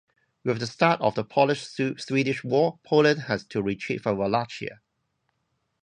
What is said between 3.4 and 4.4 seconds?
to retreat from